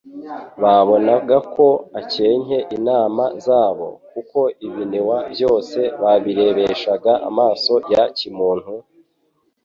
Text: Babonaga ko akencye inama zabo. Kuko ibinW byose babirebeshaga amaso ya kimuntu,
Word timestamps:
Babonaga 0.61 1.37
ko 1.55 1.65
akencye 1.99 2.57
inama 2.77 3.23
zabo. 3.45 3.87
Kuko 4.11 4.39
ibinW 4.67 5.09
byose 5.33 5.79
babirebeshaga 6.01 7.11
amaso 7.29 7.73
ya 7.93 8.03
kimuntu, 8.17 8.73